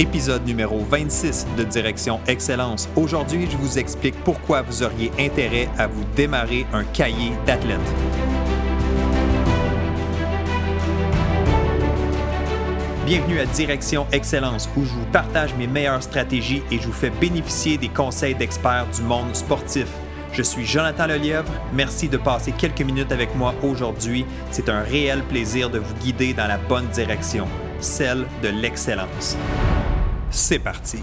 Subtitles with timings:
[0.00, 2.88] Épisode numéro 26 de Direction Excellence.
[2.96, 7.78] Aujourd'hui, je vous explique pourquoi vous auriez intérêt à vous démarrer un cahier d'athlète.
[13.06, 17.10] Bienvenue à Direction Excellence où je vous partage mes meilleures stratégies et je vous fais
[17.10, 19.86] bénéficier des conseils d'experts du monde sportif.
[20.32, 21.52] Je suis Jonathan Lelièvre.
[21.72, 24.26] Merci de passer quelques minutes avec moi aujourd'hui.
[24.50, 27.46] C'est un réel plaisir de vous guider dans la bonne direction,
[27.78, 29.36] celle de l'excellence.
[30.36, 30.98] C'est parti.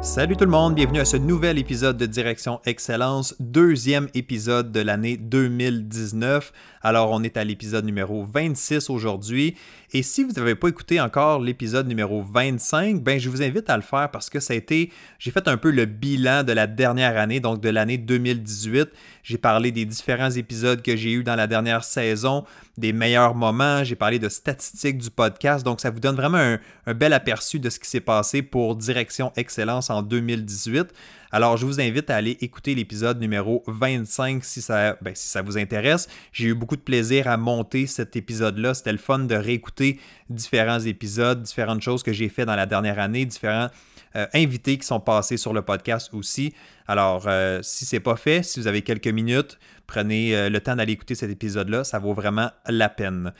[0.00, 4.80] Salut tout le monde, bienvenue à ce nouvel épisode de Direction Excellence, deuxième épisode de
[4.80, 6.52] l'année 2019.
[6.82, 9.54] Alors on est à l'épisode numéro 26 aujourd'hui
[9.94, 13.76] et si vous n'avez pas écouté encore l'épisode numéro 25, ben je vous invite à
[13.76, 16.66] le faire parce que ça a été, j'ai fait un peu le bilan de la
[16.66, 18.90] dernière année, donc de l'année 2018.
[19.22, 22.44] J'ai parlé des différents épisodes que j'ai eus dans la dernière saison,
[22.76, 26.58] des meilleurs moments, j'ai parlé de statistiques du podcast, donc ça vous donne vraiment un,
[26.86, 30.92] un bel aperçu de ce qui s'est passé pour Direction Excellence en 2018.
[31.30, 35.42] Alors, je vous invite à aller écouter l'épisode numéro 25 si ça, ben, si ça
[35.42, 36.08] vous intéresse.
[36.32, 38.72] J'ai eu beaucoup de plaisir à monter cet épisode-là.
[38.72, 42.98] C'était le fun de réécouter différents épisodes, différentes choses que j'ai fait dans la dernière
[42.98, 43.68] année, différents
[44.16, 46.54] euh, invités qui sont passés sur le podcast aussi.
[46.86, 50.60] Alors, euh, si ce n'est pas fait, si vous avez quelques minutes, prenez euh, le
[50.60, 51.84] temps d'aller écouter cet épisode-là.
[51.84, 53.34] Ça vaut vraiment la peine.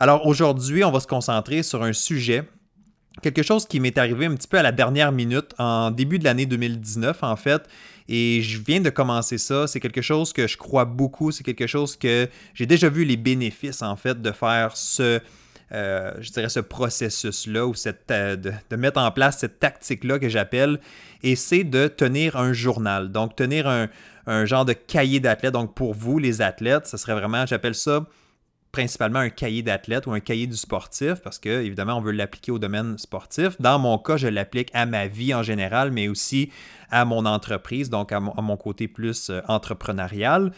[0.00, 2.48] Alors, aujourd'hui, on va se concentrer sur un sujet
[3.22, 6.24] quelque chose qui m'est arrivé un petit peu à la dernière minute, en début de
[6.24, 7.62] l'année 2019 en fait,
[8.08, 9.66] et je viens de commencer ça.
[9.66, 13.16] C'est quelque chose que je crois beaucoup, c'est quelque chose que j'ai déjà vu les
[13.16, 15.20] bénéfices en fait de faire ce,
[15.72, 20.28] euh, je dirais ce processus-là ou cette, euh, de, mettre en place cette tactique-là que
[20.28, 20.80] j'appelle,
[21.22, 23.12] et c'est de tenir un journal.
[23.12, 23.88] Donc tenir un,
[24.26, 25.52] un genre de cahier d'athlète.
[25.52, 28.06] Donc pour vous, les athlètes, ce serait vraiment, j'appelle ça
[28.72, 32.52] principalement un cahier d'athlète ou un cahier du sportif parce que, évidemment, on veut l'appliquer
[32.52, 33.60] au domaine sportif.
[33.60, 36.50] Dans mon cas, je l'applique à ma vie en général, mais aussi
[36.90, 40.52] à mon entreprise, donc à mon, côté plus euh, entrepreneurial.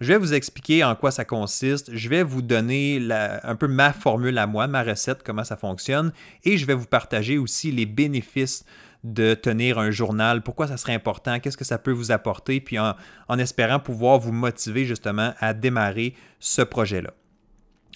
[0.00, 1.94] Je vais vous expliquer en quoi ça consiste.
[1.94, 6.12] Je vais vous donner un peu ma formule à moi, ma recette, comment ça fonctionne.
[6.42, 8.64] Et je vais vous partager aussi les bénéfices
[9.04, 12.78] de tenir un journal, pourquoi ça serait important, qu'est-ce que ça peut vous apporter, puis
[12.78, 17.12] en espérant pouvoir vous motiver justement à démarrer ce projet-là.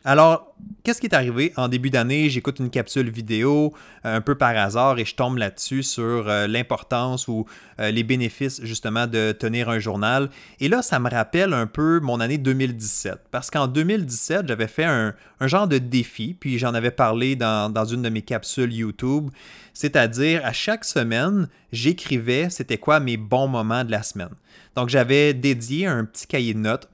[0.05, 0.55] Alors,
[0.85, 1.53] qu'est-ce qui est arrivé?
[1.57, 2.31] En début d'année?
[2.31, 6.47] J'écoute une capsule vidéo euh, un peu par hasard et je tombe là-dessus sur euh,
[6.47, 7.47] l'importance ou
[7.81, 10.31] euh, les bénéfices justement de tenir un journal.
[10.61, 13.23] Et là, ça me rappelle un peu mon année 2017.
[13.33, 17.85] Parce qu'en 2017, j'avais fait un, genre de défi, puis j'en avais parlé dans, dans
[17.85, 19.31] une de mes capsules YouTube.
[19.75, 24.31] C'est-à-dire, à chaque semaine, j'écrivais c'était quoi mes bons moments de la semaine.
[24.77, 26.89] Donc, j'avais dédié un petit cahier de notes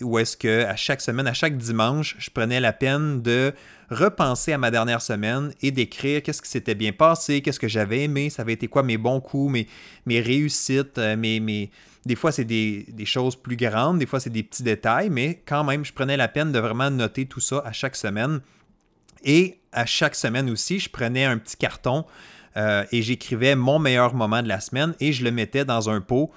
[0.00, 3.52] où est-ce que à chaque semaine, à chaque dimanche, je prenais la peine de
[3.90, 8.04] repenser à ma dernière semaine et d'écrire qu'est-ce qui s'était bien passé, qu'est-ce que j'avais
[8.04, 9.66] aimé, ça avait été quoi mes bons coups,
[10.06, 11.70] mes, réussites, euh, mes,
[12.06, 15.42] des fois c'est des, des, choses plus grandes, des fois c'est des petits détails, mais
[15.44, 18.40] quand même, je prenais la peine de vraiment noter tout ça à chaque semaine.
[19.24, 22.04] Et à chaque semaine aussi, je prenais un petit carton
[22.56, 26.00] euh, et j'écrivais mon meilleur moment de la semaine et je le mettais dans un
[26.00, 26.30] pot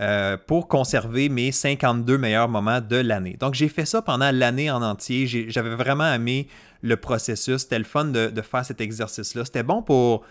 [0.00, 3.36] euh, pour conserver mes 52 meilleurs moments de l'année.
[3.38, 5.26] Donc, j'ai fait ça pendant l'année en entier.
[5.26, 6.48] J'avais vraiment aimé
[6.80, 7.62] le processus.
[7.62, 9.44] C'était le fun de, faire cet exercice-là.
[9.44, 10.24] C'était bon pour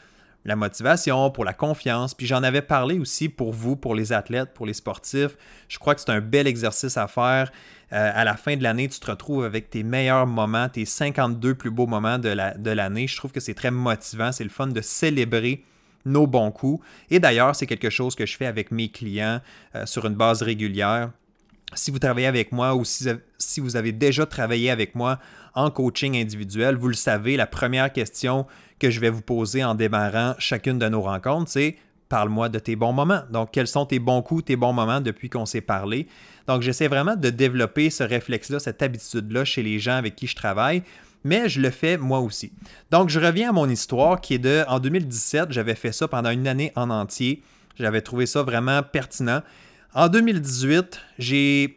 [0.43, 2.15] la motivation, pour la confiance.
[2.15, 5.37] Puis j'en avais parlé aussi pour vous, pour les athlètes, pour les sportifs.
[5.67, 7.51] Je crois que c'est un bel exercice à faire.
[7.93, 11.53] Euh, à la fin de l'année, tu te retrouves avec tes meilleurs moments, tes 52
[11.53, 13.05] plus beaux moments de l'année.
[13.05, 14.31] Je trouve que c'est très motivant.
[14.31, 15.63] C'est le fun de célébrer
[16.05, 16.83] nos bons coups.
[17.09, 19.41] Et d'ailleurs, c'est quelque chose que je fais avec mes clients
[19.75, 21.11] euh, sur une base régulière.
[21.75, 25.19] Si vous travaillez avec moi ou si, si, vous avez déjà travaillé avec moi
[25.53, 28.47] en coaching individuel, vous le savez, la première question
[28.79, 31.75] que je vais vous poser en démarrant chacune de nos rencontres, c'est
[32.07, 33.21] parle-moi de tes bons moments.
[33.29, 36.07] Donc, quels sont tes bons coups, tes bons moments depuis qu'on s'est parlé?
[36.47, 40.35] Donc, j'essaie vraiment de développer ce réflexe-là, cette habitude-là chez les gens avec qui je
[40.35, 40.81] travaille
[41.23, 42.51] mais je le fais moi aussi.
[42.91, 46.29] Donc, je reviens à mon histoire qui est de, en 2017, j'avais fait ça pendant
[46.29, 47.43] une année en entier.
[47.77, 49.41] J'avais trouvé ça vraiment pertinent.
[49.93, 51.75] En 2018, j'ai...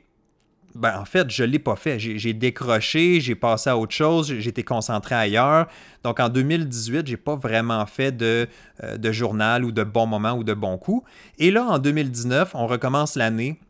[0.74, 1.98] Ben, en fait, je ne l'ai pas fait.
[1.98, 5.66] J'ai décroché, j'ai passé à autre chose, j'étais concentré ailleurs.
[6.02, 8.48] Donc, en 2018, j'ai pas vraiment fait de,
[8.82, 11.06] euh, de journal ou de bons moments ou de bons coups.
[11.38, 13.60] Et là, en 2019, on recommence l'année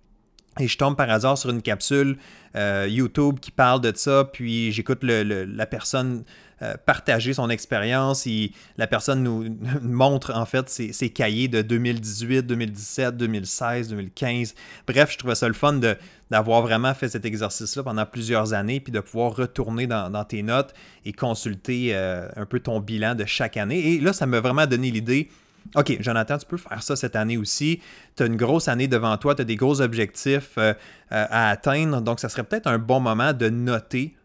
[0.61, 2.19] et je tombe par hasard sur une capsule
[2.57, 6.25] euh, YouTube qui parle de ça, puis j'écoute la personne
[6.87, 8.29] partager son expérience.
[8.77, 9.47] La personne nous
[9.83, 14.55] montre en fait ses, cahiers de 2018, 2017, 2016, 2015.
[14.87, 15.81] Bref, je trouvais ça le fun
[16.31, 20.73] d'avoir vraiment fait cet exercice-là pendant plusieurs années, puis de pouvoir retourner dans, tes notes
[21.05, 23.95] et consulter euh, un peu ton bilan de chaque année.
[23.95, 25.29] Et là, ça m'a vraiment donné l'idée.
[25.75, 27.81] OK, Jonathan, tu peux faire ça cette année aussi.
[28.17, 30.75] Tu as une grosse année devant toi, tu as des gros objectifs euh,
[31.13, 32.01] euh, à atteindre.
[32.01, 34.17] Donc, ça serait peut-être un bon moment de noter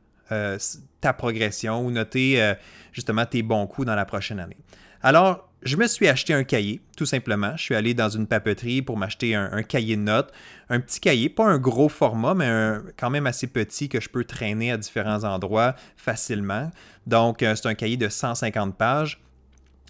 [1.00, 2.54] ta progression ou noter
[2.92, 4.58] justement tes bons coups dans la prochaine année.
[5.02, 7.56] Alors, je me suis acheté un cahier, tout simplement.
[7.58, 10.32] Je suis allé dans une papeterie pour m'acheter un, cahier de notes.
[10.70, 14.24] Un petit cahier, pas un gros format, mais quand même assez petit que je peux
[14.24, 16.72] traîner à différents endroits facilement.
[17.08, 19.20] Donc, euh, c'est un cahier de 150 pages.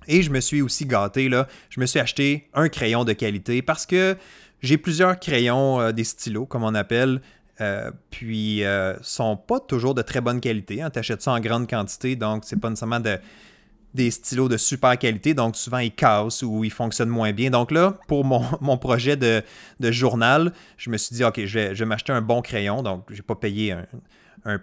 [0.07, 1.47] Et je me suis aussi gâté, là.
[1.69, 4.17] Je me suis acheté un crayon de qualité parce que
[4.61, 7.21] j'ai plusieurs crayons, euh, des stylos, comme on appelle,
[7.59, 10.81] euh, puis euh, sont pas toujours de très bonne qualité.
[10.81, 10.89] Hein.
[10.89, 13.17] Tu achètes ça en grande quantité, donc c'est pas nécessairement de,
[13.93, 17.49] des stylos de super qualité, donc souvent ils cassent ou ils fonctionnent moins bien.
[17.49, 19.43] Donc là, pour mon, projet de,
[19.79, 23.21] journal, je me suis dit, OK, je vais, m'acheter un bon crayon, donc je n'ai
[23.21, 23.85] pas payé un,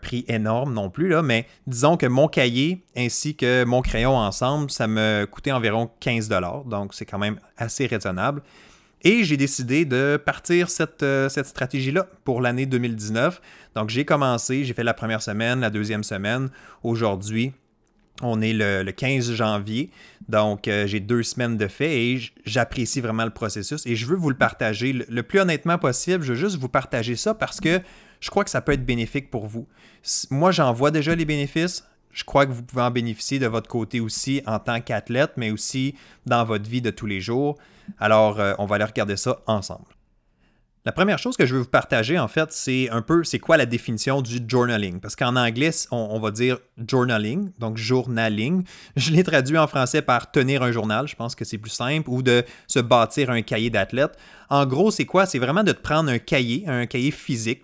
[0.01, 4.71] prix énorme non plus, là, mais disons que mon cahier ainsi que mon crayon ensemble,
[4.71, 6.29] ça me coûtait environ 15
[6.67, 8.43] donc c'est quand même assez raisonnable.
[9.07, 13.41] Et j'ai décidé de partir cette, euh, stratégie-là pour l'année 2019.
[13.75, 16.49] Donc j'ai commencé, j'ai fait la première semaine, la deuxième semaine.
[16.83, 17.53] Aujourd'hui,
[18.23, 19.91] on est le, 15 janvier,
[20.29, 24.17] donc euh, j'ai deux semaines de fait et j'apprécie vraiment le processus et je veux
[24.17, 26.25] vous le partager le, plus honnêtement possible.
[26.25, 27.81] Je veux juste vous partager ça parce que
[28.25, 29.67] je crois que ça peut être bénéfique pour vous.
[30.31, 31.85] Moi, j'en vois déjà les bénéfices.
[32.11, 35.51] Je crois que vous pouvez en bénéficier de votre côté aussi en tant qu'athlète, mais
[35.51, 35.95] aussi
[36.25, 37.59] dans votre vie de tous les jours.
[37.99, 39.94] Alors, euh, on va aller regarder ça ensemble.
[40.87, 43.57] La première chose que je veux vous partager, en fait, c'est un peu c'est quoi
[43.57, 45.01] la définition du journaling?
[45.01, 48.65] Parce qu'en anglais, on, va dire journaling, donc journaling.
[48.95, 52.11] Je l'ai traduit en français par tenir un journal, je pense que c'est plus simple,
[52.11, 54.13] ou de se bâtir un cahier d'athlète.
[54.51, 55.25] En gros, c'est quoi?
[55.25, 57.63] C'est vraiment de te prendre un cahier, un cahier physique,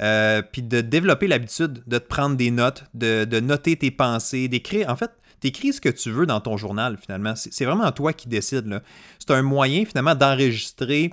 [0.00, 4.48] euh, puis de développer l'habitude de te prendre des notes, de, de noter tes pensées,
[4.48, 4.88] d'écrire.
[4.90, 7.34] En fait, t'écris ce que tu veux dans ton journal, finalement.
[7.36, 8.82] C'est vraiment toi qui décides.
[9.20, 11.12] C'est un moyen, finalement, d'enregistrer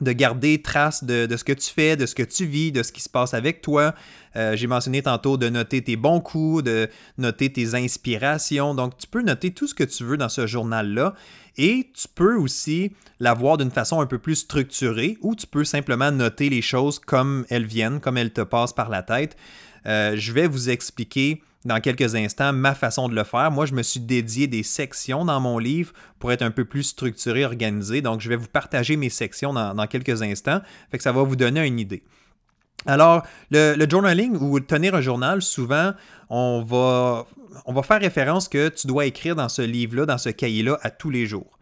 [0.00, 2.92] de garder trace de, ce que tu fais, de ce que tu vis, de ce
[2.92, 3.94] qui se passe avec toi.
[4.36, 8.74] Euh, j'ai mentionné tantôt de noter tes bons coups, de noter tes inspirations.
[8.74, 11.14] Donc, tu peux noter tout ce que tu veux dans ce journal-là.
[11.58, 16.10] Et tu peux aussi l'avoir d'une façon un peu plus structurée ou tu peux simplement
[16.10, 19.36] noter les choses comme elles viennent, comme elles te passent par la tête.
[19.84, 23.50] Euh, je vais vous expliquer dans quelques instants ma façon de le faire.
[23.50, 26.82] Moi, je me suis dédié des sections dans mon livre pour être un peu plus
[26.82, 28.02] structuré, organisé.
[28.02, 30.60] Donc, je vais vous partager mes sections dans, quelques instants.
[30.98, 32.02] Ça va vous donner une idée.
[32.86, 35.92] Alors, le, journaling ou tenir un journal, souvent,
[36.28, 37.26] on va,
[37.66, 40.90] on va faire référence que tu dois écrire dans ce livre-là, dans ce cahier-là, à
[40.90, 41.58] tous les jours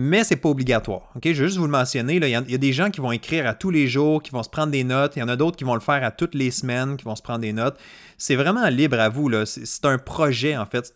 [0.00, 1.10] mais c'est pas obligatoire.
[1.16, 2.14] Ok, Je vais juste vous le mentionner.
[2.14, 4.48] Il y, a des gens qui vont écrire à tous les jours, qui vont se
[4.48, 5.16] prendre des notes.
[5.16, 7.16] Il y en a d'autres qui vont le faire à toutes les semaines, qui vont
[7.16, 7.76] se prendre des notes.
[8.16, 9.28] C'est vraiment libre à vous.
[9.44, 10.86] C'est un projet, en fait.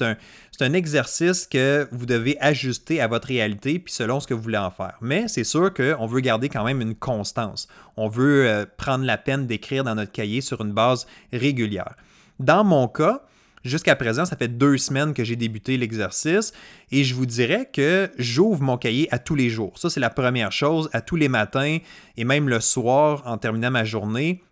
[0.52, 4.42] C'est un, exercice que vous devez ajuster à votre réalité, puis selon ce que vous
[4.42, 4.98] voulez en faire.
[5.00, 7.66] Mais c'est sûr qu'on veut garder quand même une constance.
[7.96, 11.96] On veut euh, prendre la peine d'écrire dans notre cahier sur une base régulière.
[12.38, 13.24] Dans mon cas,
[13.64, 16.52] Jusqu'à présent, ça fait deux semaines que j'ai débuté l'exercice
[16.90, 19.78] et je vous dirais que j'ouvre mon cahier à tous les jours.
[19.78, 21.78] Ça, c'est la première chose, à tous les matins
[22.16, 24.42] et même le soir en terminant ma journée.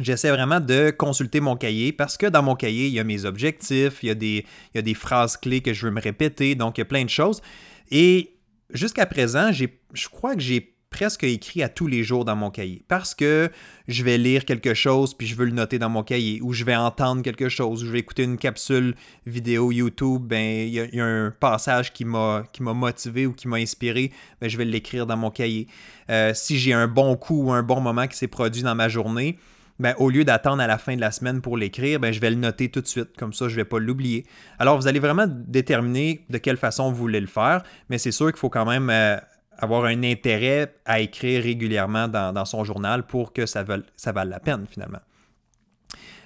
[0.00, 3.24] J'essaie vraiment de consulter mon cahier parce que dans mon cahier, il y a mes
[3.24, 6.82] objectifs, il y a des, phrases clés que je veux me répéter, donc il y
[6.82, 7.42] a plein de choses.
[7.90, 8.36] Et
[8.72, 12.82] jusqu'à présent, je crois que j'ai presque écrit à tous les jours dans mon cahier
[12.88, 13.50] parce que
[13.88, 16.64] je vais lire quelque chose puis je veux le noter dans mon cahier ou je
[16.64, 18.94] vais entendre quelque chose ou je vais écouter une capsule
[19.24, 24.10] vidéo YouTube ben il y, a un passage qui m'a motivé ou qui m'a inspiré
[24.40, 25.68] ben je vais l'écrire dans mon cahier
[26.10, 28.88] euh, si j'ai un bon coup ou un bon moment qui s'est produit dans ma
[28.88, 29.38] journée
[29.80, 32.28] ben, au lieu d'attendre à la fin de la semaine pour l'écrire, ben, je vais
[32.28, 33.16] le noter tout de suite.
[33.16, 34.26] Comme ça, je ne vais pas l'oublier.
[34.58, 38.26] Alors, vous allez vraiment déterminer de quelle façon vous voulez le faire, mais c'est sûr
[38.26, 39.16] qu'il faut quand même euh,
[39.60, 44.66] avoir un intérêt à écrire régulièrement dans, son journal pour que ça, vale, la peine
[44.68, 45.00] finalement.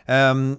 [0.08, 0.56] Euh,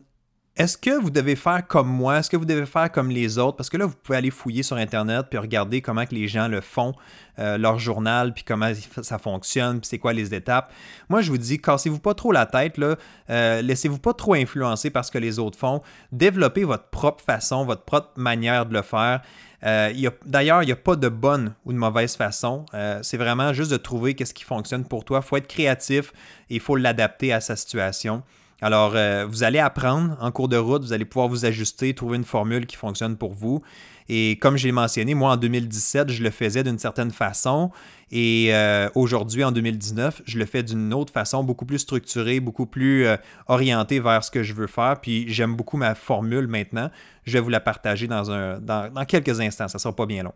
[0.58, 2.20] est-ce que vous devez faire comme moi?
[2.20, 3.58] Est-ce que vous devez faire comme les autres?
[3.58, 6.48] Parce que là, vous pouvez aller fouiller sur Internet puis regarder comment que les gens
[6.48, 6.94] le font,
[7.40, 8.72] euh, leur journal, puis comment
[9.02, 10.72] ça fonctionne, puis c'est quoi les étapes.
[11.10, 12.96] Moi, je vous dis, cassez-vous pas trop la tête, là.
[13.30, 15.82] Euh, laissez-vous pas trop influencer par ce que les autres font.
[16.14, 19.24] Développez votre propre façon, votre propre manière de le faire.
[19.66, 19.92] Euh,
[20.26, 22.66] d'ailleurs, il n'y a pas de bonne ou de mauvaise façon.
[23.02, 25.20] c'est vraiment juste de trouver qu'est-ce qui fonctionne pour toi.
[25.22, 26.14] Il faut être créatif
[26.50, 28.24] et il faut l'adapter à sa situation.
[28.62, 32.18] Alors, euh, vous allez apprendre en cours de route, vous allez pouvoir vous ajuster, trouver
[32.18, 33.62] une formule qui fonctionne pour vous.
[34.08, 37.72] Et comme je l'ai mentionné, moi en 2017, je le faisais d'une certaine façon.
[38.12, 42.66] Et euh, aujourd'hui, en 2019, je le fais d'une autre façon, beaucoup plus structurée, beaucoup
[42.66, 45.02] plus euh, orientée vers ce que je veux faire.
[45.02, 46.90] Puis j'aime beaucoup ma formule maintenant.
[47.26, 49.68] Je vais vous la partager dans, dans, quelques instants.
[49.68, 50.34] Ça ne sera pas bien long.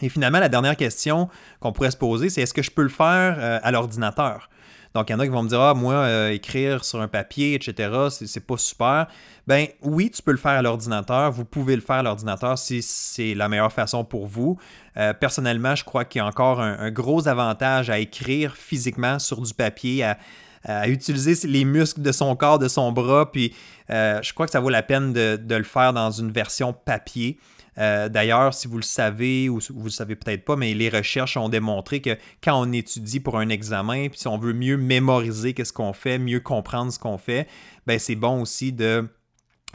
[0.00, 1.28] Et finalement, la dernière question
[1.60, 4.48] qu'on pourrait se poser, c'est est-ce que je peux le faire à l'ordinateur?
[4.94, 7.08] Donc, il y en a qui vont me dire Ah, moi, euh, écrire sur un
[7.08, 9.06] papier, etc., c'est pas super.
[9.46, 11.30] Ben oui, tu peux le faire à l'ordinateur.
[11.30, 14.58] Vous pouvez le faire à l'ordinateur si c'est la meilleure façon pour vous.
[14.96, 19.40] Euh, personnellement, je crois qu'il y a encore un, gros avantage à écrire physiquement sur
[19.40, 23.30] du papier, à, utiliser les muscles de son corps, de son bras.
[23.30, 23.54] Puis,
[23.90, 27.38] euh, je crois que ça vaut la peine de le faire dans une version papier.
[27.78, 31.36] Euh, d'ailleurs, si vous le savez ou vous le savez peut-être pas, mais les recherches
[31.36, 35.54] ont démontré que quand on étudie pour un examen, puis si on veut mieux mémoriser
[35.54, 37.46] qu'est-ce qu'on fait, mieux comprendre ce qu'on fait,
[37.86, 39.08] ben c'est bon aussi de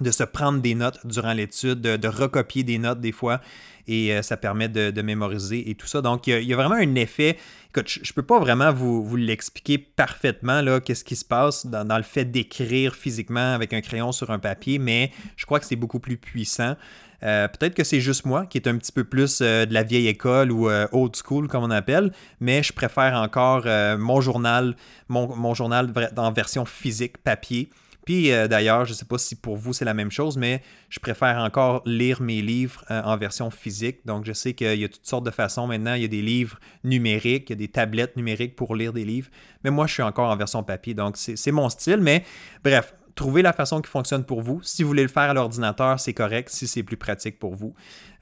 [0.01, 3.39] se prendre des notes durant l'étude, de, recopier des notes des fois,
[3.87, 6.01] et euh, ça permet de, mémoriser et tout ça.
[6.01, 7.37] Donc, il y, a, vraiment un effet.
[7.75, 12.03] Je ne peux pas vraiment vous, l'expliquer parfaitement, là, qu'est-ce qui se passe dans le
[12.03, 15.99] fait d'écrire physiquement avec un crayon sur un papier, mais je crois que c'est beaucoup
[15.99, 16.75] plus puissant.
[17.23, 19.83] Euh, peut-être que c'est juste moi qui est un petit peu plus euh, de la
[19.83, 23.65] vieille école ou euh, old school comme on appelle, mais je préfère encore
[23.97, 24.75] mon journal,
[25.07, 27.69] mon, journal en version physique, papier.
[28.05, 30.99] Puis d'ailleurs, je ne sais pas si pour vous c'est la même chose, mais je
[30.99, 34.05] préfère encore lire mes livres en version physique.
[34.05, 35.93] Donc je sais qu'il y a toutes sortes de façons maintenant.
[35.93, 39.05] Il y a des livres numériques, il y a des tablettes numériques pour lire des
[39.05, 39.29] livres.
[39.63, 40.93] Mais moi, je suis encore en version papier.
[40.93, 41.99] Donc c'est mon style.
[42.01, 42.25] Mais
[42.63, 44.61] bref, trouvez la façon qui fonctionne pour vous.
[44.63, 46.49] Si vous voulez le faire à l'ordinateur, c'est correct.
[46.49, 47.73] Si c'est plus pratique pour vous,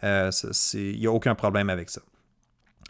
[0.03, 0.31] euh,
[0.73, 2.01] il n'y a aucun problème avec ça.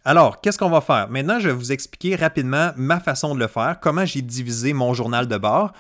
[0.04, 1.10] Alors, qu'est-ce qu'on va faire?
[1.10, 4.94] Maintenant, je vais vous expliquer rapidement ma façon de le faire, comment j'ai divisé mon
[4.94, 5.74] journal de bord.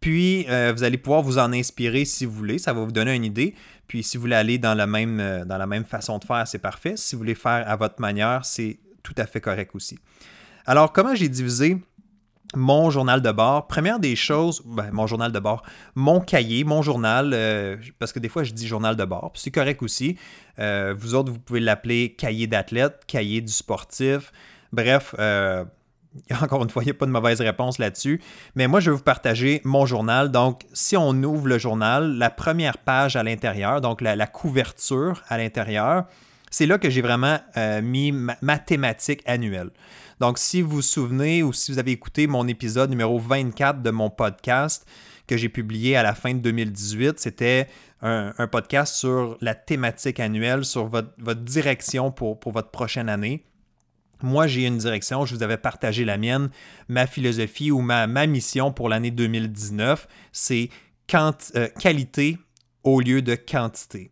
[0.00, 2.58] Puis, euh, vous allez pouvoir vous en inspirer si vous voulez.
[2.58, 3.54] Ça va vous donner une idée.
[3.86, 6.46] Puis, si vous voulez aller dans la même, euh, dans la même façon de faire,
[6.48, 6.94] c'est parfait.
[6.96, 9.98] Si vous voulez faire à votre manière, c'est tout à fait correct aussi.
[10.64, 11.76] Alors, comment j'ai divisé
[12.54, 13.66] mon journal de bord.
[13.66, 15.62] Première des choses, ben, mon journal de bord,
[15.94, 19.50] mon cahier, mon journal, euh, parce que des fois je dis journal de bord, c'est
[19.50, 20.16] correct aussi.
[20.58, 24.32] Euh, vous autres, vous pouvez l'appeler cahier d'athlète, cahier du sportif.
[24.72, 25.64] Bref, euh,
[26.40, 28.20] encore une fois, il n'y a pas de mauvaise réponse là-dessus.
[28.54, 30.30] Mais moi, je vais vous partager mon journal.
[30.30, 35.36] Donc, si on ouvre le journal, la première page à l'intérieur, donc la, couverture à
[35.36, 36.04] l'intérieur,
[36.50, 37.38] c'est là que j'ai vraiment
[37.82, 39.70] mis ma thématique annuelle.
[40.20, 43.90] Donc, si vous vous souvenez ou si vous avez écouté mon épisode numéro 24 de
[43.90, 44.86] mon podcast
[45.26, 47.68] que j'ai publié à la fin de 2018, c'était
[48.00, 53.44] un, podcast sur la thématique annuelle, sur votre, direction pour, votre prochaine année.
[54.22, 56.48] Moi, j'ai une direction, je vous avais partagé la mienne.
[56.88, 60.70] Ma philosophie ou ma, ma mission pour l'année 2019, c'est
[61.14, 62.38] euh, qualité
[62.82, 64.10] au lieu de quantité.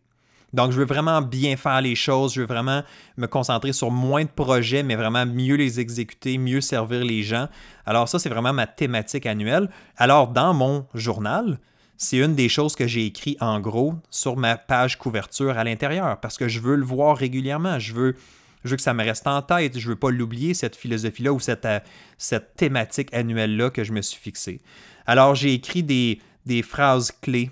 [0.55, 2.81] Donc, je veux vraiment bien faire les choses, je veux vraiment
[3.17, 7.49] me concentrer sur moins de projets, mais vraiment mieux les exécuter, mieux servir les gens.
[7.85, 9.69] Alors, ça, c'est vraiment ma thématique annuelle.
[9.97, 11.59] Alors, dans mon journal,
[11.97, 16.21] c'est une des choses que j'ai écrit en gros sur ma page couverture à l'intérieur
[16.21, 17.77] parce que je veux le voir régulièrement.
[17.77, 18.15] Je veux,
[18.63, 19.77] je veux que ça me reste en tête.
[19.77, 24.21] Je veux pas l'oublier, cette philosophie-là ou cette, euh, thématique annuelle-là que je me suis
[24.21, 24.61] fixée.
[25.05, 27.51] Alors, j'ai écrit des phrases clés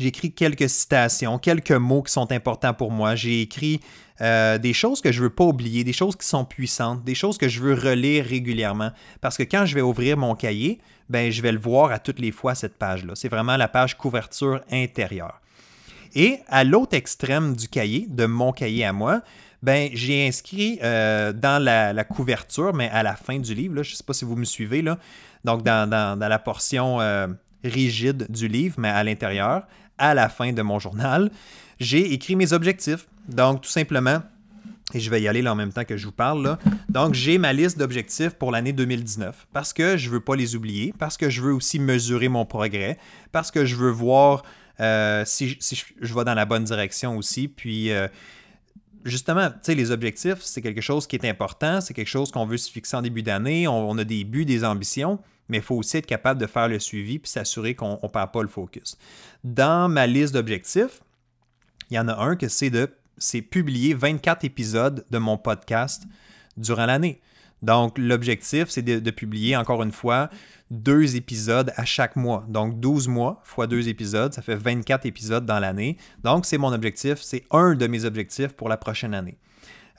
[0.00, 3.14] j'ai écrit quelques citations, quelques mots qui sont importants pour moi.
[3.14, 3.80] J'ai écrit
[4.22, 7.14] euh, des choses que je ne veux pas oublier, des choses qui sont puissantes, des
[7.14, 8.92] choses que je veux relire régulièrement.
[9.20, 10.80] Parce que quand je vais ouvrir mon cahier,
[11.10, 13.12] ben, je vais le voir à toutes les fois, cette page-là.
[13.14, 15.38] C'est vraiment la page couverture intérieure.
[16.14, 19.20] Et à l'autre extrême du cahier, de mon cahier à moi,
[19.62, 23.96] ben, j'ai inscrit euh, dans la, couverture, mais à la fin du livre, je ne
[23.96, 24.98] sais pas si vous me suivez, là,
[25.44, 27.26] donc dans, la portion euh,
[27.62, 29.66] rigide du livre, mais à l'intérieur,
[30.00, 31.30] à la fin de mon journal,
[31.78, 33.06] j'ai écrit mes objectifs.
[33.28, 34.22] Donc, tout simplement,
[34.92, 36.58] et je vais y aller là en même temps que je vous parle.
[36.88, 40.56] Donc, j'ai ma liste d'objectifs pour l'année 2019 parce que je ne veux pas les
[40.56, 42.98] oublier, parce que je veux aussi mesurer mon progrès,
[43.30, 44.42] parce que je veux voir
[44.80, 45.58] euh, si,
[46.00, 47.48] je, vais dans la bonne direction aussi.
[47.48, 48.08] Puis, euh,
[49.04, 52.46] justement, tu sais, les objectifs, c'est quelque chose qui est important, c'est quelque chose qu'on
[52.46, 55.76] veut se fixer en début d'année, on, a des buts, des ambitions, mais il faut
[55.76, 58.96] aussi être capable de faire le suivi puis s'assurer qu'on ne perd pas le focus.
[59.44, 61.02] Dans ma liste d'objectifs,
[61.90, 62.88] il y en a un que c'est de
[63.18, 66.04] c'est publier 24 épisodes de mon podcast
[66.56, 67.20] durant l'année.
[67.62, 70.30] Donc, l'objectif, c'est de, publier, encore une fois,
[70.70, 72.46] deux épisodes à chaque mois.
[72.48, 75.98] Donc, 12 mois fois deux épisodes, ça fait 24 épisodes dans l'année.
[76.24, 79.36] Donc, c'est mon objectif, c'est un de mes objectifs pour la prochaine année.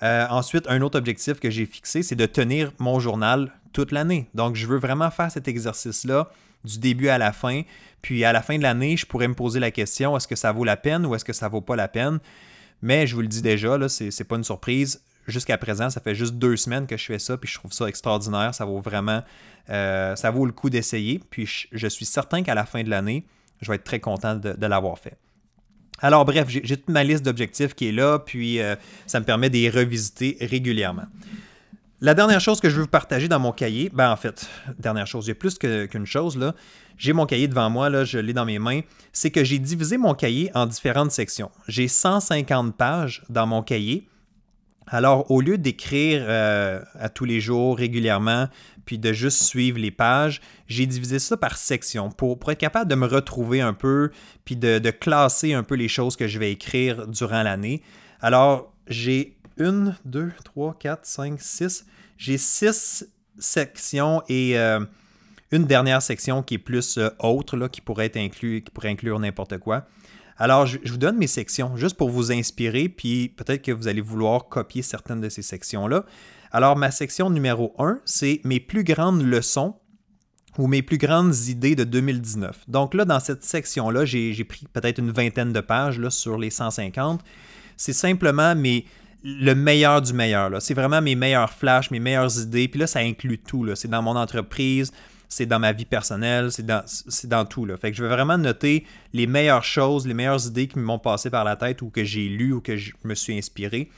[0.01, 4.29] Euh, ensuite, un autre objectif que j'ai fixé, c'est de tenir mon journal toute l'année.
[4.33, 6.29] Donc, je veux vraiment faire cet exercice-là
[6.63, 7.61] du début à la fin.
[8.01, 10.51] Puis à la fin de l'année, je pourrais me poser la question est-ce que ça
[10.51, 12.19] vaut la peine ou est-ce que ça vaut pas la peine?
[12.81, 15.03] Mais je vous le dis déjà, là, c'est pas une surprise.
[15.27, 17.87] Jusqu'à présent, ça fait juste deux semaines que je fais ça, puis je trouve ça
[17.87, 18.55] extraordinaire.
[18.55, 19.23] Ça vaut vraiment,
[19.69, 21.21] euh, ça vaut le coup d'essayer.
[21.29, 23.25] Puis je, suis certain qu'à la fin de l'année,
[23.61, 25.17] je vais être très content de, l'avoir fait.
[25.99, 28.75] Alors bref, j'ai toute ma liste d'objectifs qui est là, puis euh,
[29.05, 31.05] ça me permet de les revisiter régulièrement.
[32.03, 35.05] La dernière chose que je veux vous partager dans mon cahier, ben en fait, dernière
[35.05, 36.55] chose, il y a plus qu'une chose là.
[36.97, 38.81] J'ai mon cahier devant moi, là, je l'ai dans mes mains.
[39.13, 41.51] C'est que j'ai divisé mon cahier en différentes sections.
[41.67, 44.07] J'ai 150 pages dans mon cahier.
[44.87, 48.47] Alors, au lieu d'écrire euh, à tous les jours régulièrement,
[48.83, 52.95] puis de juste suivre les pages, j'ai divisé ça par section pour, être capable de
[52.95, 54.09] me retrouver un peu,
[54.43, 57.83] puis de, de classer un peu les choses que je vais écrire durant l'année.
[58.21, 61.85] Alors, j'ai une, deux, trois, quatre, cinq, six.
[62.17, 63.05] J'ai six
[63.39, 64.79] sections et euh,
[65.51, 68.89] une dernière section qui est plus euh, autre, là, qui pourrait être inclus, qui pourrait
[68.89, 69.85] inclure n'importe quoi.
[70.37, 74.01] Alors, je, vous donne mes sections juste pour vous inspirer, puis peut-être que vous allez
[74.01, 76.05] vouloir copier certaines de ces sections-là.
[76.51, 79.75] Alors, ma section numéro 1, c'est mes plus grandes leçons
[80.57, 82.65] ou mes plus grandes idées de 2019.
[82.67, 86.49] Donc là, dans cette section-là, j'ai pris peut-être une vingtaine de pages là, sur les
[86.49, 87.21] 150.
[87.77, 88.85] C'est simplement mes,
[89.23, 90.61] le meilleur du meilleur.
[90.61, 92.67] C'est vraiment mes meilleurs flashs, mes meilleures idées.
[92.67, 93.67] Puis là, ça inclut tout.
[93.75, 94.91] C'est dans mon entreprise,
[95.29, 96.83] c'est dans ma vie personnelle, c'est dans,
[97.25, 97.65] dans, tout.
[97.65, 97.77] Là.
[97.77, 101.29] Fait que je vais vraiment noter les meilleures choses, les meilleures idées qui m'ont passé
[101.29, 103.89] par la tête ou que j'ai lues ou que je me suis inspiré.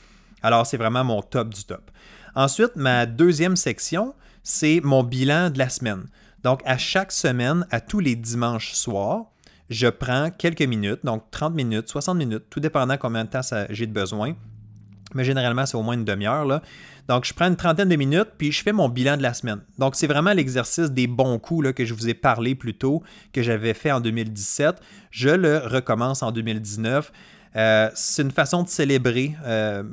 [0.42, 1.90] Alors, c'est vraiment mon top du top.
[2.34, 6.06] Ensuite, ma deuxième section, c'est mon bilan de la semaine.
[6.42, 9.30] Donc, à chaque semaine, à tous les dimanches soirs,
[9.70, 13.40] je prends quelques minutes, donc 30 minutes, 60 minutes, tout dépendant combien de temps
[13.70, 14.34] j'ai de besoin,
[15.14, 16.60] mais généralement, c'est au moins une demi-heure.
[17.08, 19.60] Donc, je prends une trentaine de minutes, puis je fais mon bilan de la semaine.
[19.78, 23.02] Donc, c'est vraiment l'exercice des bons coups là, que je vous ai parlé plus tôt,
[23.32, 24.76] que j'avais fait en 2017.
[25.10, 27.12] Je le recommence en 2019.
[27.56, 29.84] Euh, c'est une façon de célébrer euh,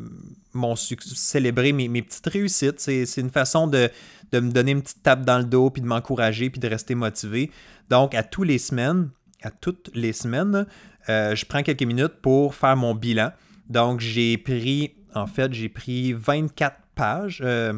[0.53, 2.80] mon célébrer mes, petites réussites.
[2.80, 3.90] C'est, une façon de,
[4.33, 7.51] me donner une petite tape dans le dos, puis de m'encourager, puis de rester motivé.
[7.90, 9.09] Donc, à tous les semaines,
[9.44, 10.66] à toutes les semaines,
[11.09, 13.31] euh, je prends quelques minutes pour faire mon bilan.
[13.70, 17.42] Donc, j'ai pris en fait, j'ai pris 24 pages.
[17.44, 17.74] Euh,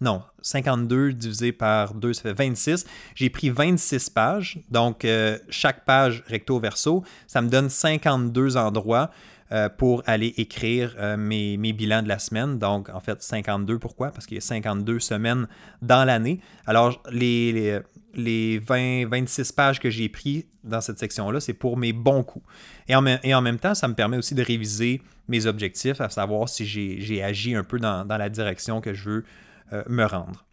[0.00, 2.86] non, 52 divisé par 2, ça fait 26.
[3.14, 4.58] J'ai pris 26 pages.
[4.70, 9.10] Donc, euh, chaque page recto-verso, ça me donne 52 endroits
[9.52, 12.58] euh, pour aller écrire mes, bilans de la semaine.
[12.58, 13.78] Donc, en fait, 52.
[13.78, 14.10] Pourquoi?
[14.10, 15.48] Parce qu'il y a 52 semaines
[15.82, 16.40] dans l'année.
[16.66, 17.80] Alors, les, les,
[18.16, 22.44] 20, 26 pages que j'ai pris dans cette section-là, c'est pour mes bons coups.
[22.88, 26.08] Et en, et en même temps, ça me permet aussi de réviser mes objectifs, à
[26.08, 29.24] savoir si j'ai agi un peu dans, la direction que je veux
[29.72, 30.44] euh, me rendre.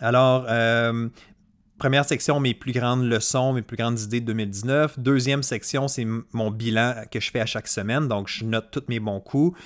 [0.00, 1.08] Alors, euh,
[1.78, 4.98] première section, mes plus grandes leçons, mes plus grandes idées de 2019.
[4.98, 8.08] Deuxième section, c'est mon bilan que je fais à chaque semaine.
[8.08, 9.58] Donc, je note tous mes bons coups.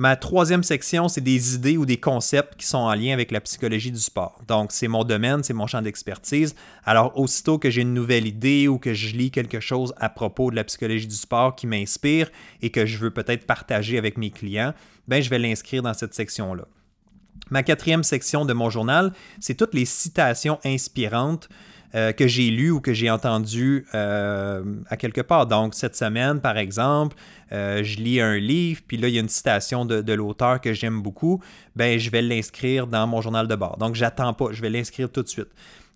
[0.00, 3.42] Ma troisième section, c'est des idées ou des concepts qui sont en lien avec la
[3.42, 4.40] psychologie du sport.
[4.48, 6.54] Donc, c'est mon domaine, c'est mon champ d'expertise.
[6.86, 10.50] Alors, aussitôt que j'ai une nouvelle idée ou que je lis quelque chose à propos
[10.50, 12.30] de la psychologie du sport qui m'inspire
[12.62, 14.72] et que je veux peut-être partager avec mes clients,
[15.06, 16.64] ben, je vais l'inscrire dans cette section-là.
[17.50, 21.50] Ma quatrième section de mon journal, c'est toutes les citations inspirantes
[21.94, 25.46] euh, que j'ai lues ou que j'ai entendues euh, à quelque part.
[25.46, 27.16] Donc, cette semaine, par exemple,
[27.50, 30.72] euh, je lis un livre, puis là, il y a une citation de, l'auteur que
[30.72, 31.42] j'aime beaucoup,
[31.74, 33.76] ben, je vais l'inscrire dans mon journal de bord.
[33.78, 35.48] Donc, j'attends pas, je vais l'inscrire tout de suite.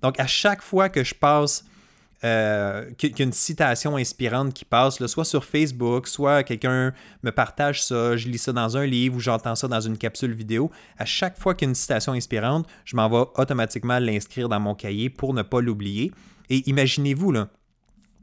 [0.02, 1.64] Donc, à chaque fois que je passe,
[2.24, 7.30] euh, qu'il y a une citation inspirante qui passe, soit sur Facebook, soit quelqu'un me
[7.30, 10.70] partage ça, je lis ça dans un livre ou j'entends ça dans une capsule vidéo,
[10.98, 14.58] à chaque fois qu'il y a une citation inspirante, je m'en vais automatiquement l'inscrire dans
[14.58, 16.12] mon cahier pour ne pas l'oublier.
[16.48, 17.48] Et imaginez-vous, là,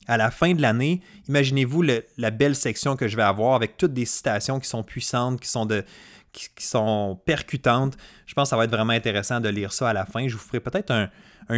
[0.08, 1.84] à la fin de l'année, imaginez-vous
[2.18, 5.48] la belle section que je vais avoir avec toutes des citations qui sont puissantes, qui
[5.48, 5.86] sont, de,
[6.34, 7.98] qui, sont percutantes.
[8.26, 10.28] Je pense que ça va être vraiment intéressant de lire ça à la fin.
[10.28, 11.10] Je vous ferai peut-être un,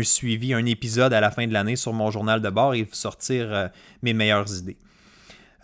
[0.04, 3.54] suivi, un épisode à la fin de l'année sur mon journal de bord et sortir
[3.54, 3.68] euh,
[4.02, 4.78] mes meilleures idées.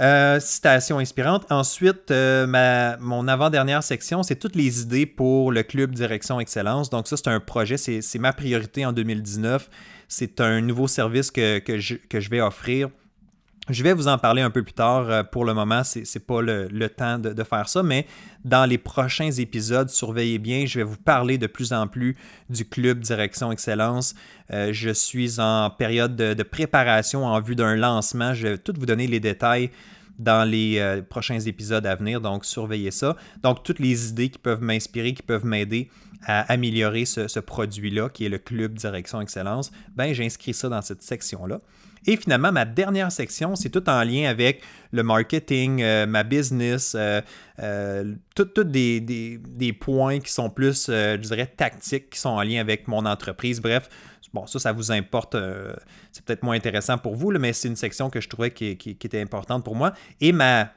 [0.01, 1.45] Euh, citation inspirante.
[1.49, 6.89] Ensuite, euh, mon avant-dernière section, c'est toutes les idées pour le club Direction Excellence.
[6.89, 9.69] Donc ça, c'est un projet, c'est ma priorité en 2019.
[10.07, 12.89] C'est un nouveau service que, je, vais offrir.
[13.69, 15.09] Je vais vous en parler un peu plus tard.
[15.09, 18.07] Euh, pour le moment, ce n'est pas le, temps de, faire ça, mais
[18.43, 22.17] dans les prochains épisodes, surveillez bien, je vais vous parler de plus en plus
[22.49, 24.15] du Club Direction Excellence.
[24.51, 28.33] Euh, je suis en période de, préparation en vue d'un lancement.
[28.33, 29.69] Je vais tout vous donner les détails
[30.17, 33.15] dans les prochains épisodes à venir, donc surveillez ça.
[33.41, 35.89] Donc, toutes les idées qui peuvent m'inspirer, qui peuvent m'aider
[36.25, 41.01] à améliorer ce, produit-là, qui est le Club Direction Excellence, ben j'inscris ça dans cette
[41.01, 41.61] section-là.
[42.05, 46.95] Et finalement, ma dernière section, c'est tout en lien avec le marketing, euh, ma business,
[46.97, 47.21] euh,
[47.59, 52.61] euh tous des, des, points qui sont plus, je dirais, tactiques, qui sont en lien
[52.61, 53.59] avec mon entreprise.
[53.59, 53.89] Bref,
[54.33, 55.35] bon, ça, ça vous importe.
[56.11, 58.91] c'est peut-être moins intéressant pour vous, mais c'est une section que je trouvais qui, qui,
[58.91, 59.93] était importante pour moi.
[60.21, 60.71] Et ma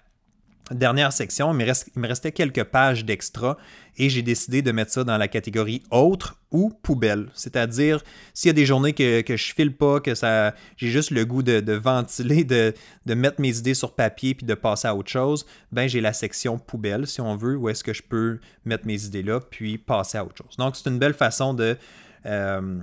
[0.71, 3.59] dernière section, il me, restait quelques pages d'extra
[3.99, 7.29] et j'ai décidé de mettre ça dans la catégorie autre ou poubelle.
[7.35, 11.11] C'est-à-dire, s'il y a des journées que, que je file pas, que ça j'ai juste
[11.11, 12.75] le goût de, ventiler, de,
[13.07, 16.59] mettre mes idées sur papier puis de passer à autre chose, ben j'ai la section
[16.59, 20.19] poubelle, si on veut, où est-ce que je peux mettre mes idées là, puis passer
[20.19, 20.57] à autre chose.
[20.57, 21.77] Donc, c'est une belle façon de.
[22.25, 22.79] Euh,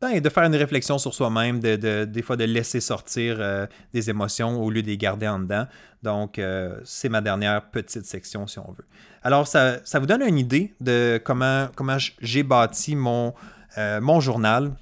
[0.00, 4.10] ben, de faire une réflexion sur soi-même, de, des fois de laisser sortir euh, des
[4.10, 5.66] émotions au lieu de les garder en dedans.
[6.04, 8.84] Donc, euh, c'est ma dernière petite section, si on veut.
[9.24, 13.34] Alors, ça, vous donne une idée de comment, comment j'ai bâti mon,
[13.76, 14.72] euh, mon journal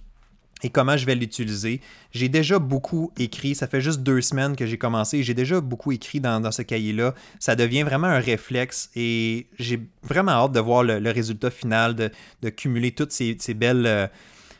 [0.62, 1.80] et comment je vais l'utiliser.
[2.12, 5.92] J'ai déjà beaucoup écrit, ça fait juste deux semaines que j'ai commencé, j'ai déjà beaucoup
[5.92, 7.14] écrit dans, ce cahier-là.
[7.38, 12.48] Ça devient vraiment un réflexe et j'ai vraiment hâte de voir le, résultat final, de,
[12.50, 14.10] cumuler toutes ces belles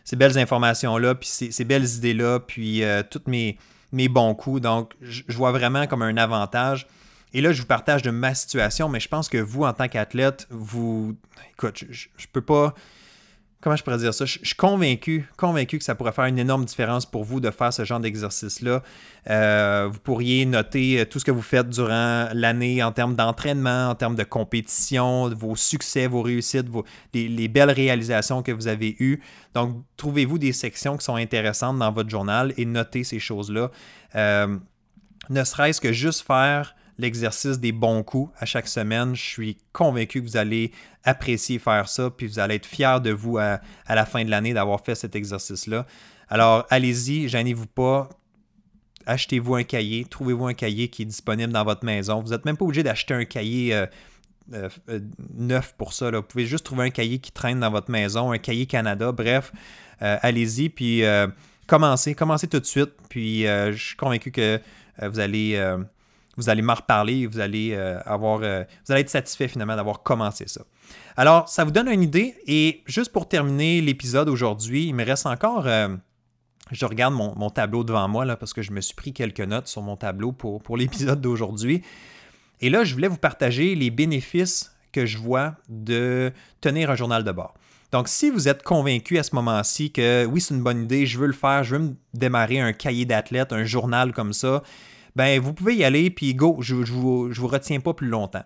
[0.07, 3.59] ces belles informations-là, puis ces, belles idées-là, puis euh, tous mes,
[3.91, 4.63] mes bons coups.
[4.63, 6.87] Donc, je vois vraiment comme un avantage.
[7.35, 9.89] Et là, je vous partage de ma situation, mais je pense que vous, en tant
[9.89, 11.17] qu'athlète, vous.
[11.51, 12.73] Écoute, je ne peux pas
[13.61, 14.25] comment je pourrais dire ça?
[14.25, 17.73] Je, suis convaincu, convaincu que ça pourrait faire une énorme différence pour vous de faire
[17.73, 18.83] ce genre d'exercice-là.
[19.29, 23.89] Euh, vous pourriez noter euh, tout ce que vous faites durant l'année en termes d'entraînement,
[23.89, 26.67] en termes de compétition, vos succès, vos réussites,
[27.13, 29.21] les, belles réalisations que vous avez eues.
[29.55, 33.71] Donc, trouvez-vous des sections qui sont intéressantes dans votre journal et notez ces choses-là.
[34.15, 34.59] Euh,
[35.29, 39.15] ne serait-ce que juste faire l'exercice des bons coups à chaque semaine.
[39.15, 40.73] Je suis convaincu que vous allez
[41.05, 44.55] apprécier faire ça, puis vous allez être fier de vous à, la fin de l'année
[44.55, 45.87] d'avoir fait cet exercice-là.
[46.29, 48.09] Alors, allez-y, gênez-vous pas.
[49.07, 52.21] Achetez-vous un cahier, trouvez-vous un cahier qui est disponible dans votre maison.
[52.21, 53.87] Vous n'êtes même pas obligé d'acheter un cahier euh,
[54.53, 54.99] euh, euh,
[55.37, 56.11] neuf pour ça.
[56.11, 59.53] Vous pouvez juste trouver un cahier qui traîne dans votre maison, un cahier Canada, bref,
[60.01, 61.05] allez-y, puis
[61.69, 62.95] commencez, commencez tout de suite.
[63.09, 64.61] Puis je suis convaincu que
[65.01, 65.57] vous allez
[66.37, 70.03] vous allez m'en reparler vous allez euh, avoir euh, vous allez être satisfait finalement d'avoir
[70.03, 70.63] commencé ça.
[71.17, 75.27] Alors, ça vous donne une idée et juste pour terminer l'épisode aujourd'hui, il me reste
[75.27, 75.89] encore euh,
[76.73, 79.83] je regarde mon, tableau devant moi parce que je me suis pris quelques notes sur
[79.83, 81.83] mon tableau pour, pour l'épisode d'aujourd'hui.
[82.61, 87.23] Et là, je voulais vous partager les bénéfices que je vois de tenir un journal
[87.23, 87.55] de bord.
[87.93, 91.19] Donc, si vous êtes convaincu à ce moment-ci que oui, c'est une bonne idée, je
[91.19, 94.63] veux le faire, je veux me démarrer un cahier d'athlète, un journal comme ça,
[95.17, 98.45] ben vous pouvez y aller, puis go, je ne vous, retiens pas plus longtemps.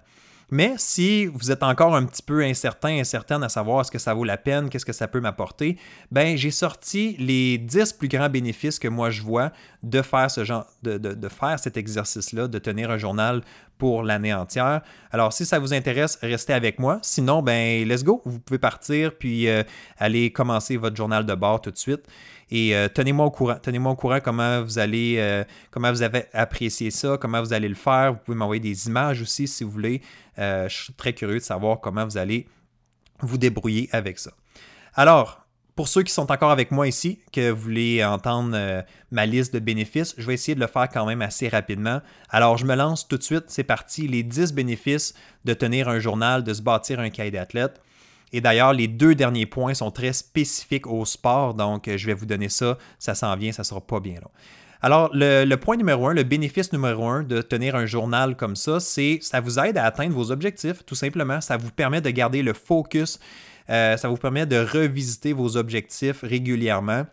[0.52, 4.14] Mais si vous êtes encore un petit peu incertain, incertaine à savoir est-ce que ça
[4.14, 5.76] vaut la peine, qu'est-ce que ça peut m'apporter,
[6.10, 9.52] ben j'ai sorti les 10 plus grands bénéfices que moi je vois
[9.84, 13.42] de faire ce genre de, faire cet exercice-là, de tenir un journal
[13.80, 14.82] pour l'année entière.
[15.10, 16.98] Alors si ça vous intéresse, restez avec moi.
[17.02, 19.62] Sinon, ben let's go, vous pouvez partir puis euh,
[19.98, 22.06] aller commencer votre journal de bord tout de suite.
[22.50, 23.56] Et euh, tenez-moi au courant.
[23.60, 27.68] Tenez-moi au courant comment vous allez, euh, comment vous avez apprécié ça, comment vous allez
[27.68, 28.12] le faire.
[28.12, 30.02] Vous pouvez m'envoyer des images aussi si vous voulez.
[30.36, 32.46] Je suis très curieux de savoir comment vous allez
[33.20, 34.30] vous débrouiller avec ça.
[34.94, 39.54] Alors, pour ceux qui sont encore avec moi ici, que vous voulez entendre ma liste
[39.54, 42.00] de bénéfices, je vais essayer de le faire quand même assez rapidement.
[42.28, 43.44] Alors, je me lance tout de suite.
[43.48, 44.08] C'est parti.
[44.08, 47.80] Les 10 bénéfices de tenir un journal, de se bâtir un cahier d'athlète.
[48.32, 52.14] Et d'ailleurs, les deux derniers points sont très spécifiques au sport, donc euh, je vais
[52.14, 52.78] vous donner ça.
[52.98, 54.30] Ça s'en vient, ça ne sera pas bien long.
[54.82, 58.80] Alors, le, point numéro un, le bénéfice numéro un de tenir un journal comme ça,
[58.80, 61.42] c'est ça vous aide à atteindre vos objectifs, tout simplement.
[61.42, 63.18] Ça vous permet de garder le focus,
[63.70, 67.06] euh, ça vous permet de revisiter vos objectifs régulièrement.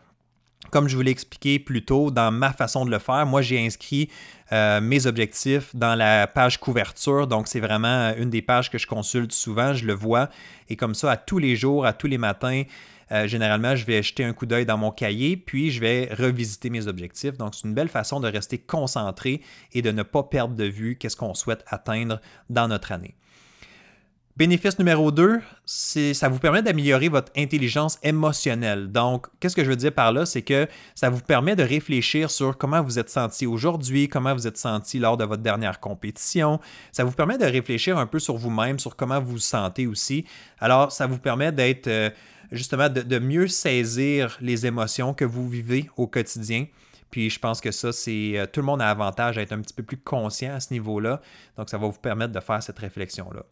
[0.72, 3.64] Comme je vous l'ai expliqué plus tôt, dans ma façon de le faire, moi j'ai
[3.66, 4.10] inscrit
[4.52, 7.28] euh, mes objectifs dans la page couverture.
[7.28, 10.30] Donc c'est vraiment une des pages que je consulte souvent, je le vois.
[10.70, 12.64] Et comme ça, à tous les jours, à tous les matins,
[13.12, 16.70] euh, généralement, je vais jeter un coup d'œil dans mon cahier, puis je vais revisiter
[16.70, 17.38] mes objectifs.
[17.38, 19.42] Donc, c'est une belle façon de rester concentré
[19.74, 23.16] et de ne pas perdre de vue qu'est-ce qu'on souhaite atteindre dans notre année.
[24.38, 28.92] Bénéfice numéro 2, ça vous permet d'améliorer votre intelligence émotionnelle.
[28.92, 30.28] Donc, qu'est-ce que je veux dire par là?
[30.28, 34.46] C'est que ça vous permet de réfléchir sur comment vous êtes senti aujourd'hui, comment vous
[34.46, 36.60] êtes senti lors de votre dernière compétition.
[36.92, 40.24] Ça vous permet de réfléchir un peu sur vous-même, sur comment vous vous sentez aussi.
[40.60, 42.12] Alors, ça vous permet d'être euh,
[42.52, 46.68] justement de, mieux saisir les émotions que vous vivez au quotidien
[47.10, 49.74] Puis je pense que ça, c'est tout le monde a avantage à être un petit
[49.74, 51.22] peu plus conscient à ce niveau-là.
[51.58, 53.44] Donc ça va vous permettre de faire cette réflexion-là.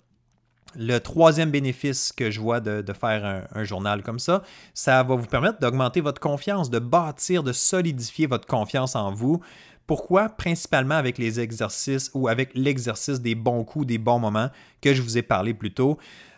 [0.77, 5.27] Le troisième bénéfice que je vois de, faire un, journal comme ça, ça va vous
[5.27, 9.41] permettre d'augmenter votre confiance, de bâtir, de solidifier votre confiance en vous.
[9.87, 10.29] Pourquoi?
[10.29, 14.49] Principalement avec les exercices ou avec l'exercice des bons coups, des bons moments
[14.81, 15.97] que je vous ai parlé plus tôt.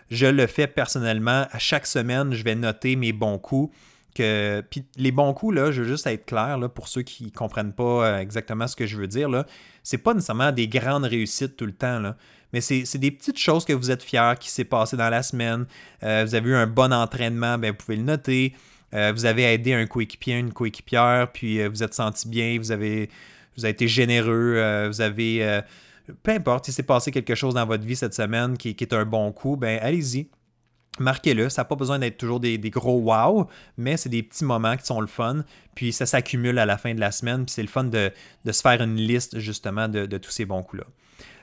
[0.09, 1.47] Je le fais personnellement.
[1.51, 3.73] À chaque semaine, je vais noter mes bons coups.
[4.13, 7.29] Puis les bons coups, là, je veux juste être clair là, pour ceux qui ne
[7.29, 9.29] comprennent pas euh, exactement ce que je veux dire.
[9.83, 11.99] Ce n'est pas nécessairement des grandes réussites tout le temps.
[11.99, 12.15] Là
[12.53, 15.65] mais c'est des petites choses que vous êtes fiers qui s'est passé dans la semaine.
[16.03, 18.53] Euh, vous avez eu un bon entraînement, ben, vous pouvez le noter.
[18.93, 22.71] Euh, vous avez aidé un coéquipier, une coéquipière, puis euh, vous êtes senti bien, vous
[22.71, 23.09] avez,
[23.57, 25.61] vous avez été généreux, vous avez.
[26.23, 29.05] peu importe, si s'est passé quelque chose dans votre vie cette semaine qui, est un
[29.05, 30.29] bon coup, ben allez-y.
[30.99, 34.75] Marquez-le, ça n'a pas besoin d'être toujours des, gros wow, mais c'est des petits moments
[34.77, 35.43] qui sont le fun,
[35.75, 38.11] puis ça s'accumule à la fin de la semaine, puis c'est le fun de,
[38.49, 40.87] se faire une liste justement de, de tous ces bons coups-là.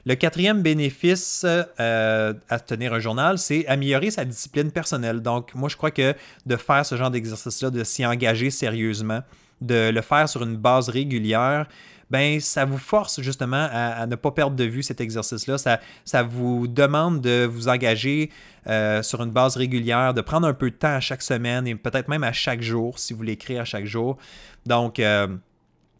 [0.06, 5.22] Le quatrième bénéfice euh, à tenir un journal, c'est améliorer sa discipline personnelle.
[5.22, 6.14] Donc, moi, je crois que
[6.44, 9.20] de faire ce genre d'exercice-là, de s'y engager sérieusement,
[9.62, 11.66] de le faire sur une base régulière,
[12.10, 15.56] ben ça vous force justement à, ne pas perdre de vue cet exercice-là.
[15.56, 18.30] Ça, ça vous demande de vous engager
[18.66, 21.74] euh, sur une base régulière, de prendre un peu de temps à chaque semaine et
[21.74, 24.18] peut-être même à chaque jour, si vous l'écrivez à chaque jour.
[24.66, 25.28] Donc, euh,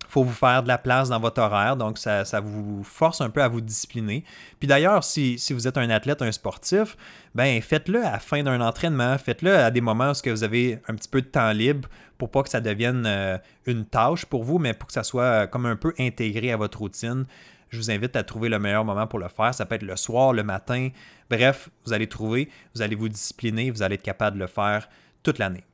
[0.09, 3.43] faut vous faire de la place dans votre horaire, donc ça, vous force un peu
[3.43, 4.25] à vous discipliner.
[4.59, 6.97] Puis d'ailleurs, si, vous êtes un athlète, un sportif,
[7.35, 10.95] ben faites-le à la fin d'un entraînement, faites-le à des moments où vous avez un
[10.95, 11.89] petit peu de temps libre
[12.19, 15.23] pour pas que ça devienne euh, une tâche pour vous, mais pour que ça soit
[15.23, 17.27] euh, comme un peu intégré à votre routine.
[17.71, 19.53] Je vous invite à trouver le meilleur moment pour le faire.
[19.53, 20.91] Ça peut être le soir, le matin.
[21.29, 24.89] Bref, vous allez trouver, vous allez vous discipliner, vous allez être capable de le faire
[25.25, 25.65] toute l'année.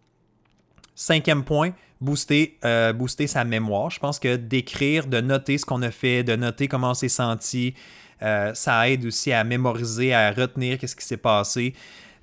[0.95, 3.91] Cinquième point, booster, euh, booster sa mémoire.
[3.91, 7.09] Je pense que d'écrire, de noter ce qu'on a fait, de noter comment on s'est
[7.09, 7.75] senti,
[8.23, 11.75] euh, ça aide aussi à mémoriser, à retenir qu'est-ce qui s'est passé.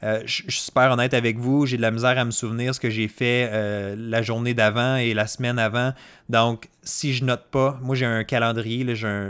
[0.03, 2.79] Euh, je suis super honnête avec vous, j'ai de la misère à me souvenir ce
[2.79, 5.93] que j'ai fait la journée d'avant et la semaine avant.
[6.29, 8.85] Donc, si je note pas, moi j'ai un calendrier,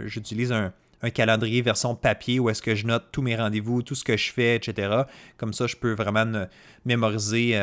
[0.05, 3.95] j'utilise un, un, calendrier version papier où est-ce que je note tous mes rendez-vous, tout
[3.95, 5.03] ce que je fais, etc.
[5.37, 6.45] Comme ça, je peux vraiment
[6.85, 7.57] mémoriser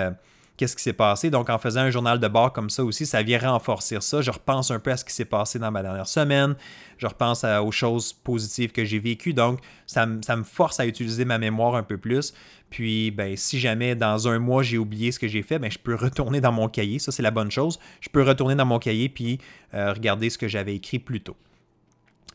[0.56, 1.30] qu'est-ce qui s'est passé.
[1.30, 4.22] Donc, en faisant un journal de bord comme ça aussi, ça vient renforcer ça.
[4.22, 6.54] Je repense un peu à ce qui s'est passé dans ma dernière semaine.
[6.98, 9.34] Je repense aux choses positives que j'ai vécues.
[9.34, 12.34] Donc, ça, me force à utiliser ma mémoire un peu plus.
[12.70, 15.78] Puis, ben, si jamais dans un mois j'ai oublié ce que j'ai fait, ben, je
[15.78, 16.98] peux retourner dans mon cahier.
[16.98, 17.78] Ça, c'est la bonne chose.
[18.00, 19.38] Je peux retourner dans mon cahier puis
[19.74, 21.36] euh, regarder ce que j'avais écrit plus tôt.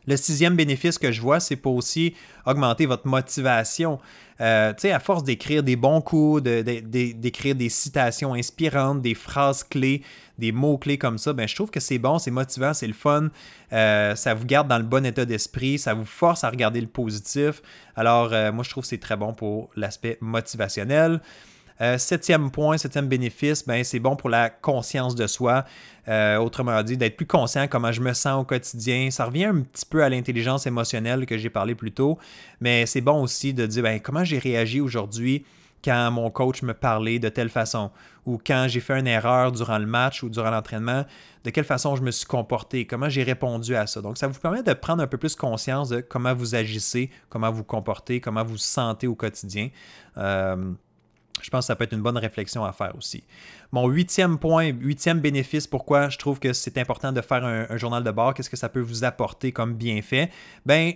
[0.09, 2.15] Le sixième bénéfice que je vois, c'est pour aussi
[2.47, 3.99] augmenter votre motivation.
[4.41, 9.63] Euh, tu sais, à force d'écrire des bons coups, d'écrire des citations inspirantes, des phrases
[9.63, 10.01] clés,
[10.39, 13.29] des mots-clés comme ça, ben, je trouve que c'est bon, c'est motivant, c'est le fun.
[13.71, 16.87] Euh, ça vous garde dans le bon état d'esprit, ça vous force à regarder le
[16.87, 17.61] positif.
[17.95, 21.21] Alors, euh, moi, je trouve que c'est très bon pour l'aspect motivationnel.
[21.81, 25.65] Euh, septième point, septième bénéfice, ben, c'est bon pour la conscience de soi.
[26.07, 29.11] Euh, autrement dit, d'être plus conscient comment je me sens au quotidien.
[29.11, 32.17] Ça revient un petit peu à l'intelligence émotionnelle que j'ai parlé plus tôt,
[32.59, 35.45] mais c'est bon aussi de dire ben, comment j'ai réagi aujourd'hui
[35.83, 37.91] quand mon coach me parlait de telle façon,
[38.25, 41.05] ou quand j'ai fait une erreur durant le match ou durant l'entraînement,
[41.45, 44.01] de quelle façon je me suis comporté, comment j'ai répondu à ça.
[44.01, 47.49] Donc, ça vous permet de prendre un peu plus conscience de comment vous agissez, comment
[47.49, 49.69] vous comportez, comment vous sentez au quotidien.
[50.17, 50.73] Euh,
[51.41, 53.23] je pense que ça peut être une bonne réflexion à faire aussi.
[53.71, 58.03] Mon huitième point, huitième bénéfice, pourquoi je trouve que c'est important de faire un, journal
[58.03, 60.29] de bord, qu'est-ce que ça peut vous apporter comme bienfait?
[60.65, 60.93] Ben,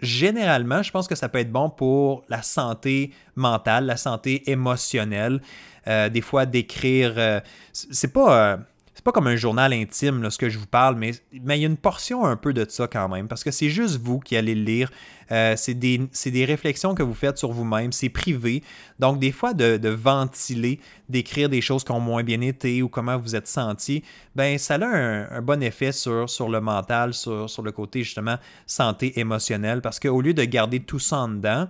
[0.00, 5.40] généralement, je pense que ça peut être bon pour la santé mentale, la santé émotionnelle.
[5.88, 7.40] Euh, des fois, d'écrire, euh,
[7.72, 8.52] c'est pas.
[8.52, 8.56] Euh,
[9.00, 11.64] c'est pas comme un journal intime, là, ce que je vous parle, mais, il y
[11.64, 14.36] a une portion un peu de ça quand même, parce que c'est juste vous qui
[14.36, 14.90] allez le lire.
[15.32, 18.62] Euh, c'est des, réflexions que vous faites sur vous-même, c'est privé.
[18.98, 23.16] Donc, des fois, de, ventiler, d'écrire des choses qui ont moins bien été ou comment
[23.16, 24.04] vous êtes senti,
[24.36, 28.36] ben ça a un, bon effet sur, sur le mental, sur, sur le côté justement
[28.66, 31.68] santé émotionnelle, parce qu'au lieu de garder tout ça en dedans,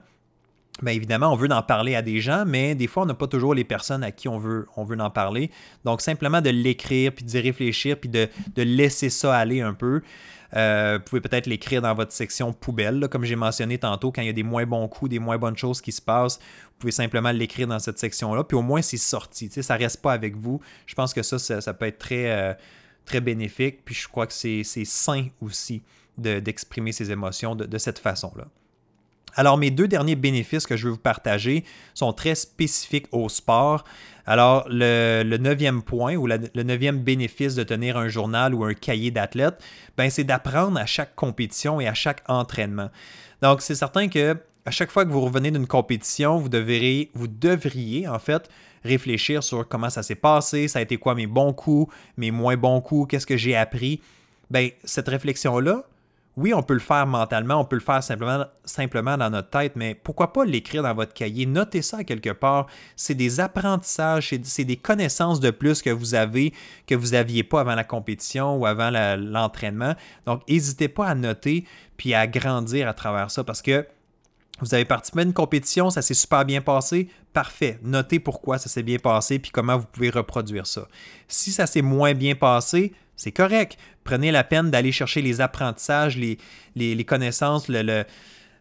[0.82, 3.26] Bien évidemment, on veut en parler à des gens, mais des fois, on n'a pas
[3.26, 5.50] toujours les personnes à qui on veut, on veut en parler.
[5.84, 10.00] Donc, simplement de l'écrire, puis d'y réfléchir, puis de, laisser ça aller un peu.
[10.56, 14.26] Euh, vous pouvez peut-être l'écrire dans votre section poubelle, comme j'ai mentionné tantôt, quand il
[14.26, 16.92] y a des moins bons coups, des moins bonnes choses qui se passent, vous pouvez
[16.92, 20.60] simplement l'écrire dans cette section-là, puis au moins c'est sorti, ça reste pas avec vous.
[20.86, 22.54] Je pense que ça, ça, peut être très, euh,
[23.04, 25.82] très bénéfique, puis je crois que c'est sain aussi
[26.18, 28.48] d'exprimer ses émotions de cette façon-là.
[29.34, 31.64] Alors, mes deux derniers bénéfices que je veux vous partager
[31.94, 33.84] sont très spécifiques au sport.
[34.26, 39.10] Alors, le, neuvième point ou le neuvième bénéfice de tenir un journal ou un cahier
[39.10, 39.62] d'athlète,
[39.96, 42.90] ben, c'est d'apprendre à chaque compétition et à chaque entraînement.
[43.42, 48.18] Donc, c'est certain que à chaque fois que vous revenez d'une compétition, vous devriez, en
[48.18, 48.48] fait
[48.84, 52.56] réfléchir sur comment ça s'est passé, ça a été quoi mes bons coups, mes moins
[52.56, 54.00] bons coups, qu'est-ce que j'ai appris.
[54.50, 55.84] Ben, cette réflexion-là,
[56.40, 59.76] oui, on peut le faire mentalement, on peut le faire simplement, simplement dans notre tête,
[59.76, 61.44] mais pourquoi pas l'écrire dans votre cahier?
[61.44, 62.66] Notez ça quelque part.
[62.96, 66.54] C'est des apprentissages, c'est des connaissances de plus que vous avez,
[66.86, 69.94] que vous n'aviez pas avant la compétition ou avant l'entraînement.
[70.24, 71.64] Donc, n'hésitez pas à noter
[71.98, 73.86] puis à grandir à travers ça parce que
[74.60, 77.78] vous avez participé à une compétition, ça s'est super bien passé, parfait.
[77.82, 80.88] Notez pourquoi ça s'est bien passé puis comment vous pouvez reproduire ça.
[81.28, 83.76] Si ça s'est moins bien passé, c'est correct.
[84.04, 88.04] Prenez la peine d'aller chercher les apprentissages, les, connaissances, le,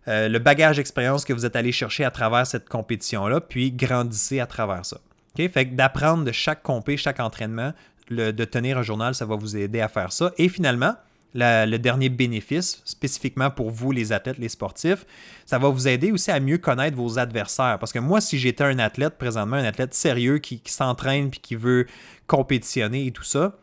[0.08, 4.40] euh, le, bagage d'expérience que vous êtes allé chercher à travers cette compétition-là, puis grandissez
[4.40, 5.00] à travers ça.
[5.38, 7.74] Fait que d'apprendre de chaque compé, chaque entraînement,
[8.10, 10.34] de tenir un journal, ça va vous aider à faire ça.
[10.38, 10.96] Et finalement,
[11.36, 15.06] le dernier bénéfice, spécifiquement pour vous, les athlètes, les sportifs,
[15.46, 17.78] ça va vous aider aussi à mieux connaître vos adversaires.
[17.80, 21.56] Parce que moi, si j'étais un athlète présentement, un athlète sérieux qui, s'entraîne puis qui
[21.56, 21.86] veut
[22.28, 23.56] compétitionner et tout ça,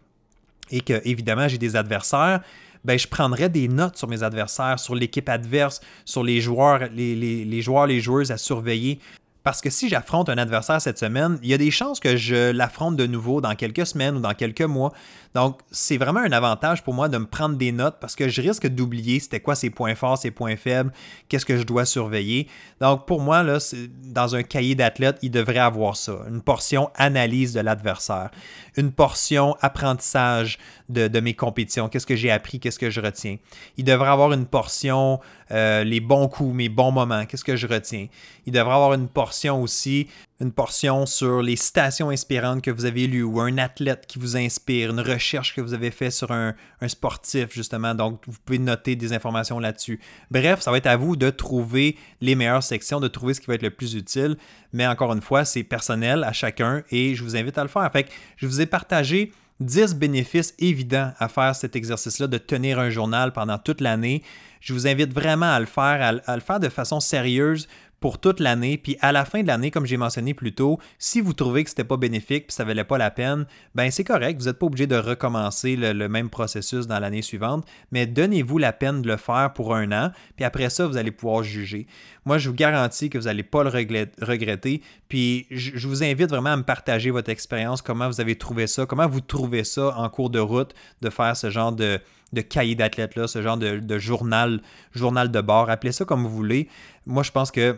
[0.70, 2.40] et que évidemment j'ai des adversaires,
[2.84, 7.16] ben, je prendrais des notes sur mes adversaires, sur l'équipe adverse, sur les joueurs, les,
[7.44, 9.00] les joueurs, les joueuses à surveiller.
[9.46, 12.50] Parce que si j'affronte un adversaire cette semaine, il y a des chances que je
[12.50, 14.92] l'affronte de nouveau dans quelques semaines ou dans quelques mois.
[15.36, 18.42] Donc, c'est vraiment un avantage pour moi de me prendre des notes parce que je
[18.42, 20.90] risque d'oublier c'était quoi ses points forts, ses points faibles,
[21.28, 22.48] qu'est-ce que je dois surveiller.
[22.80, 23.58] Donc, pour moi, là,
[24.02, 26.22] dans un cahier d'athlète, il devrait avoir ça.
[26.28, 28.30] Une portion analyse de l'adversaire,
[28.76, 33.36] une portion apprentissage de, mes compétitions, qu'est-ce que j'ai appris, qu'est-ce que je retiens.
[33.76, 35.20] Il devrait avoir une portion
[35.52, 38.08] euh, les bons coups, mes bons moments, qu'est-ce que je retiens.
[38.46, 40.08] Il devrait avoir une portion aussi,
[40.40, 44.36] une portion sur les citations inspirantes que vous avez lues ou un athlète qui vous
[44.36, 47.94] inspire, une recherche que vous avez fait sur un, un sportif justement.
[47.94, 50.00] Donc, vous pouvez noter des informations là-dessus.
[50.30, 53.46] Bref, ça va être à vous de trouver les meilleures sections, de trouver ce qui
[53.46, 54.36] va être le plus utile.
[54.72, 57.90] Mais encore une fois, c'est personnel à chacun et je vous invite à le faire.
[57.92, 62.78] Fait que je vous ai partagé 10 bénéfices évidents à faire cet exercice-là, de tenir
[62.78, 64.22] un journal pendant toute l'année.
[64.60, 67.68] Je vous invite vraiment à le faire, à, le faire de façon sérieuse
[68.00, 68.78] pour toute l'année.
[68.78, 71.70] Puis à la fin de l'année, comme j'ai mentionné plus tôt, si vous trouvez que
[71.70, 74.40] ce n'était pas bénéfique puis ça valait pas la peine, ben c'est correct.
[74.40, 78.72] Vous n'êtes pas obligé de recommencer le, même processus dans l'année suivante, mais donnez-vous la
[78.72, 80.12] peine de le faire pour un an.
[80.36, 81.86] Puis après ça, vous allez pouvoir juger.
[82.24, 84.82] Moi, je vous garantis que vous n'allez pas le regretter.
[85.08, 88.86] Puis je, vous invite vraiment à me partager votre expérience, comment vous avez trouvé ça,
[88.86, 92.00] comment vous trouvez ça en cours de route de faire ce genre de,
[92.32, 94.60] de cahier d'athlète-là, ce genre de, journal,
[94.94, 96.68] journal de bord, appelez ça comme vous voulez.
[97.06, 97.76] Moi, je pense que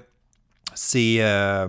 [0.74, 1.16] c'est...
[1.20, 1.68] Euh,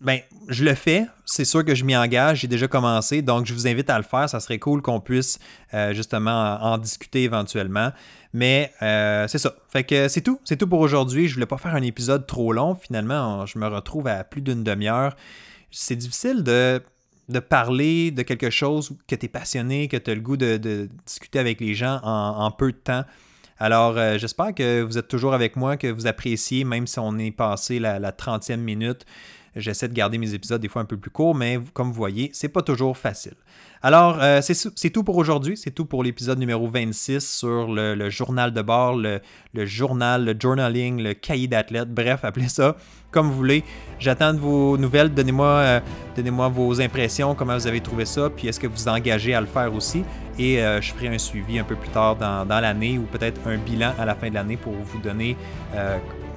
[0.00, 3.54] ben, je le fais, c'est sûr que je m'y engage, j'ai déjà commencé, donc je
[3.54, 4.28] vous invite à le faire.
[4.28, 5.38] Ça serait cool qu'on puisse
[5.72, 7.92] euh, justement en, discuter éventuellement.
[8.32, 9.54] Mais euh, c'est ça.
[9.68, 10.40] Fait que c'est tout.
[10.44, 11.28] C'est tout pour aujourd'hui.
[11.28, 12.74] Je voulais pas faire un épisode trop long.
[12.74, 15.14] Finalement, je me retrouve à plus d'une demi-heure.
[15.70, 16.82] C'est difficile de
[17.28, 20.88] de parler de quelque chose que tu es passionné, que tu as le goût de,
[21.06, 23.04] discuter avec les gens en, peu de temps.
[23.62, 27.16] Alors, euh, j'espère que vous êtes toujours avec moi, que vous appréciez, même si on
[27.16, 29.06] est passé la, la 30e minute.
[29.54, 32.30] J'essaie de garder mes épisodes des fois un peu plus courts, mais comme vous voyez,
[32.32, 33.34] c'est pas toujours facile.
[33.84, 35.56] Alors, euh, c'est tout pour aujourd'hui.
[35.56, 39.20] C'est tout pour l'épisode numéro 26 sur le, journal de bord, le,
[39.66, 41.92] journal, le journaling, le cahier d'athlète.
[41.92, 42.76] Bref, appelez ça
[43.10, 43.64] comme vous voulez.
[43.98, 45.12] J'attends de vos nouvelles.
[45.12, 45.80] Donnez-moi euh,
[46.16, 49.40] donnez-moi vos impressions, comment vous avez trouvé ça, puis est-ce que vous vous engagez à
[49.40, 50.04] le faire aussi.
[50.38, 53.58] Et euh, je ferai un suivi un peu plus tard dans l'année ou peut-être un
[53.58, 55.36] bilan à la fin de l'année pour vous donner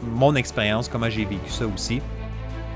[0.04, 2.02] mon expérience, comment j'ai vécu ça aussi.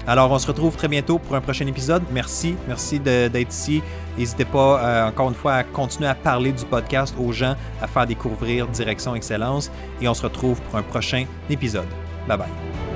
[0.10, 2.02] Alors, on se retrouve très bientôt pour un prochain épisode.
[2.12, 3.84] Merci, merci d'être ici.
[4.18, 7.86] N'hésitez pas, euh, encore une fois, à continuer à parler du podcast aux gens, à
[7.86, 9.70] faire découvrir Direction Excellence.
[10.02, 11.88] Et on se retrouve pour un prochain épisode.
[12.28, 12.89] Bye bye.